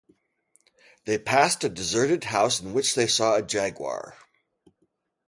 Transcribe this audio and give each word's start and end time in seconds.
They 1.05 1.19
passed 1.19 1.63
a 1.63 1.69
deserted 1.69 2.23
house 2.23 2.59
in 2.59 2.73
which 2.73 2.95
they 2.95 3.05
saw 3.05 3.35
a 3.35 3.43
jaguar. 3.43 4.15